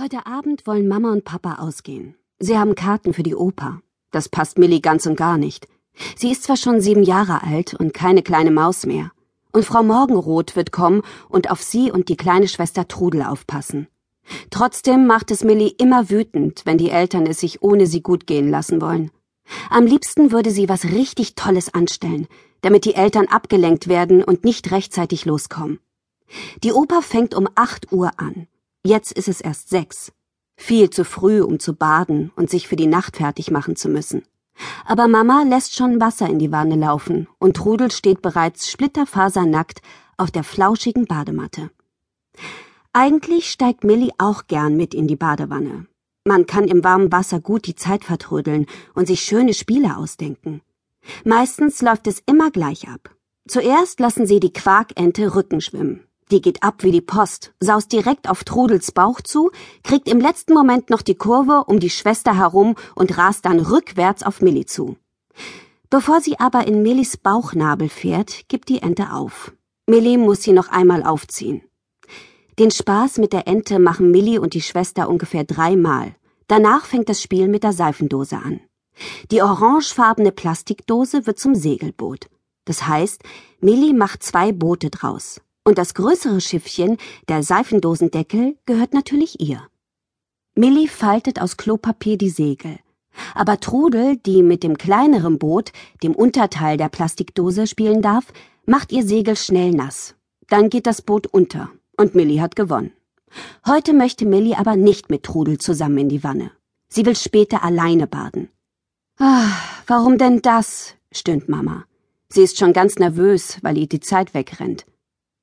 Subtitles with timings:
[0.00, 2.14] Heute Abend wollen Mama und Papa ausgehen.
[2.38, 3.80] Sie haben Karten für die Oper.
[4.12, 5.66] Das passt Millie ganz und gar nicht.
[6.14, 9.10] Sie ist zwar schon sieben Jahre alt und keine kleine Maus mehr.
[9.50, 13.88] Und Frau Morgenroth wird kommen und auf sie und die kleine Schwester Trudel aufpassen.
[14.50, 18.48] Trotzdem macht es Millie immer wütend, wenn die Eltern es sich ohne sie gut gehen
[18.48, 19.10] lassen wollen.
[19.68, 22.28] Am liebsten würde sie was richtig Tolles anstellen,
[22.60, 25.80] damit die Eltern abgelenkt werden und nicht rechtzeitig loskommen.
[26.62, 28.46] Die Oper fängt um acht Uhr an
[28.84, 30.12] Jetzt ist es erst sechs.
[30.56, 34.22] Viel zu früh, um zu baden und sich für die Nacht fertig machen zu müssen.
[34.84, 39.82] Aber Mama lässt schon Wasser in die Wanne laufen und Trudel steht bereits splitterfasernackt
[40.16, 41.70] auf der flauschigen Badematte.
[42.92, 45.86] Eigentlich steigt Millie auch gern mit in die Badewanne.
[46.24, 50.62] Man kann im warmen Wasser gut die Zeit vertrödeln und sich schöne Spiele ausdenken.
[51.24, 53.14] Meistens läuft es immer gleich ab.
[53.46, 56.07] Zuerst lassen sie die Quarkente Rücken schwimmen.
[56.30, 59.50] Die geht ab wie die Post, saust direkt auf Trudels Bauch zu,
[59.82, 64.22] kriegt im letzten Moment noch die Kurve um die Schwester herum und rast dann rückwärts
[64.22, 64.96] auf Millie zu.
[65.90, 69.52] Bevor sie aber in Millis Bauchnabel fährt, gibt die Ente auf.
[69.86, 71.62] Millie muss sie noch einmal aufziehen.
[72.58, 76.14] Den Spaß mit der Ente machen Millie und die Schwester ungefähr dreimal.
[76.46, 78.60] Danach fängt das Spiel mit der Seifendose an.
[79.30, 82.28] Die orangefarbene Plastikdose wird zum Segelboot.
[82.64, 83.22] Das heißt,
[83.60, 85.40] Millie macht zwei Boote draus.
[85.68, 86.96] Und das größere Schiffchen,
[87.28, 89.68] der Seifendosendeckel, gehört natürlich ihr.
[90.54, 92.78] Millie faltet aus Klopapier die Segel.
[93.34, 98.32] Aber Trudel, die mit dem kleineren Boot, dem Unterteil der Plastikdose, spielen darf,
[98.64, 100.14] macht ihr Segel schnell nass.
[100.48, 102.92] Dann geht das Boot unter und Millie hat gewonnen.
[103.66, 106.50] Heute möchte Millie aber nicht mit Trudel zusammen in die Wanne.
[106.88, 108.48] Sie will später alleine baden.
[109.18, 109.50] Ah,
[109.86, 110.94] warum denn das?
[111.12, 111.84] stöhnt Mama.
[112.30, 114.86] Sie ist schon ganz nervös, weil ihr die Zeit wegrennt.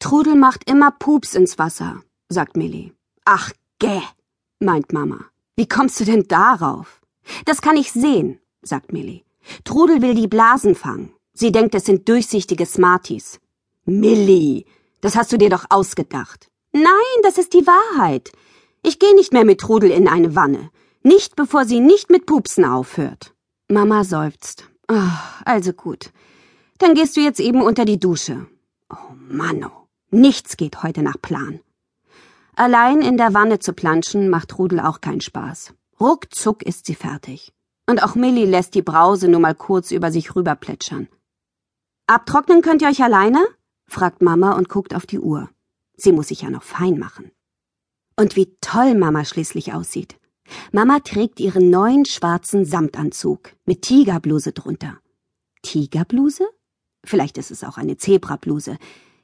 [0.00, 2.92] Trudel macht immer Pups ins Wasser, sagt Millie.
[3.24, 4.00] Ach, gäh,
[4.58, 5.26] meint Mama.
[5.56, 7.00] Wie kommst du denn darauf?
[7.44, 9.22] Das kann ich sehen, sagt Millie.
[9.64, 11.12] Trudel will die Blasen fangen.
[11.34, 13.40] Sie denkt, es sind durchsichtige Smarties.
[13.84, 14.64] Millie,
[15.02, 16.50] das hast du dir doch ausgedacht.
[16.72, 18.32] Nein, das ist die Wahrheit.
[18.82, 20.70] Ich gehe nicht mehr mit Trudel in eine Wanne.
[21.02, 23.34] Nicht, bevor sie nicht mit Pupsen aufhört.
[23.68, 24.64] Mama seufzt.
[24.90, 25.12] Oh,
[25.44, 26.10] also gut.
[26.78, 28.46] Dann gehst du jetzt eben unter die Dusche.
[28.90, 29.79] Oh, Manno.
[30.10, 31.60] Nichts geht heute nach Plan.
[32.56, 35.72] Allein in der Wanne zu planschen macht Rudel auch keinen Spaß.
[36.00, 37.52] Ruckzuck ist sie fertig.
[37.88, 41.08] Und auch Millie lässt die Brause nur mal kurz über sich rüberplätschern.
[42.06, 43.44] Abtrocknen könnt ihr euch alleine?
[43.86, 45.48] fragt Mama und guckt auf die Uhr.
[45.96, 47.30] Sie muss sich ja noch fein machen.
[48.16, 50.16] Und wie toll Mama schließlich aussieht.
[50.72, 54.98] Mama trägt ihren neuen schwarzen Samtanzug mit Tigerbluse drunter.
[55.62, 56.48] Tigerbluse?
[57.04, 58.76] Vielleicht ist es auch eine Zebrabluse.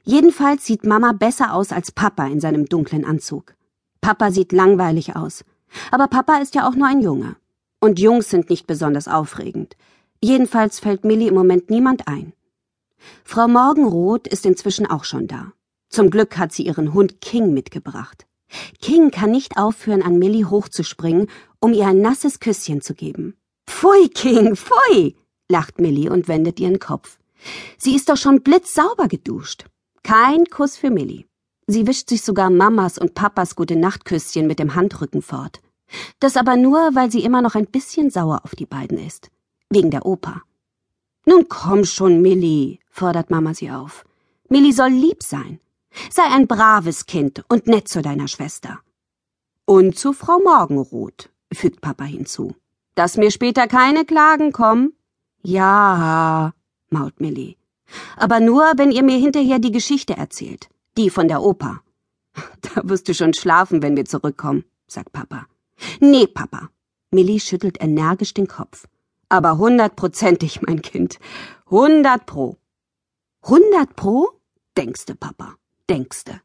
[0.07, 3.55] Jedenfalls sieht Mama besser aus als Papa in seinem dunklen Anzug.
[3.99, 5.43] Papa sieht langweilig aus.
[5.91, 7.35] Aber Papa ist ja auch nur ein Junge.
[7.81, 9.75] Und Jungs sind nicht besonders aufregend.
[10.23, 12.31] Jedenfalls fällt Millie im Moment niemand ein.
[13.25, 15.51] Frau Morgenroth ist inzwischen auch schon da.
[15.89, 18.25] Zum Glück hat sie ihren Hund King mitgebracht.
[18.81, 21.27] King kann nicht aufhören, an Millie hochzuspringen,
[21.59, 23.35] um ihr ein nasses Küsschen zu geben.
[23.69, 25.17] Pfui, King, pfui,
[25.49, 27.19] lacht Millie und wendet ihren Kopf.
[27.77, 29.65] Sie ist doch schon blitzsauber geduscht.
[30.03, 31.25] Kein Kuss für Millie.
[31.67, 35.61] Sie wischt sich sogar Mamas und Papas gute Nachtküsschen mit dem Handrücken fort.
[36.19, 39.29] Das aber nur, weil sie immer noch ein bisschen sauer auf die beiden ist.
[39.69, 40.41] Wegen der Oper.
[41.25, 44.05] Nun komm schon, Millie, fordert Mama sie auf.
[44.49, 45.59] Millie soll lieb sein.
[46.09, 48.79] Sei ein braves Kind und nett zu deiner Schwester.
[49.65, 52.55] Und zu Frau Morgenroth, fügt Papa hinzu.
[52.95, 54.93] Dass mir später keine Klagen kommen?
[55.43, 56.53] Ja,
[56.89, 57.55] mault Millie.
[58.15, 60.69] Aber nur, wenn ihr mir hinterher die Geschichte erzählt.
[60.97, 61.81] Die von der Oper.
[62.61, 65.47] Da wirst du schon schlafen, wenn wir zurückkommen, sagt Papa.
[65.99, 66.69] Nee, Papa.
[67.11, 68.87] Millie schüttelt energisch den Kopf.
[69.29, 71.19] Aber hundertprozentig, mein Kind.
[71.69, 72.57] Hundert pro.
[73.43, 74.29] Hundert pro?
[74.77, 75.55] Denkste, Papa.
[75.89, 76.41] Denkste.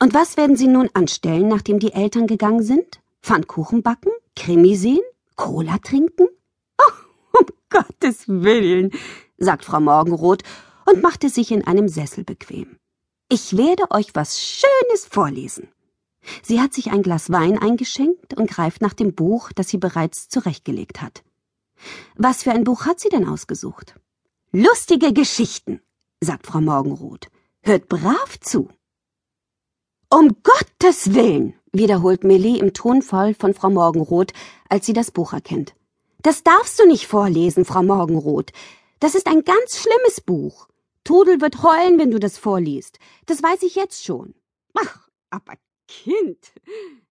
[0.00, 3.00] Und was werden Sie nun anstellen, nachdem die Eltern gegangen sind?
[3.22, 4.10] Pfannkuchen backen?
[4.36, 5.02] Krimi sehen?
[5.36, 6.28] Cola trinken?
[6.78, 8.90] Oh, um Gottes Willen,
[9.38, 10.42] sagt Frau Morgenroth
[10.86, 12.76] und machte sich in einem Sessel bequem.
[13.28, 15.68] Ich werde euch was Schönes vorlesen.
[16.42, 20.28] Sie hat sich ein Glas Wein eingeschenkt und greift nach dem Buch, das sie bereits
[20.28, 21.22] zurechtgelegt hat.
[22.16, 23.94] Was für ein Buch hat sie denn ausgesucht?
[24.52, 25.80] Lustige Geschichten,
[26.20, 27.28] sagt Frau Morgenroth.
[27.62, 28.68] Hört brav zu.
[30.10, 34.32] Um Gottes Willen, wiederholt Millie im Tonfall von Frau Morgenroth,
[34.68, 35.74] als sie das Buch erkennt.
[36.22, 38.52] Das darfst du nicht vorlesen, Frau Morgenroth.
[39.04, 40.66] Das ist ein ganz schlimmes Buch.
[41.04, 42.98] Tudel wird heulen, wenn du das vorliest.
[43.26, 44.34] Das weiß ich jetzt schon.
[44.72, 45.52] Ach, aber
[45.86, 46.54] Kind.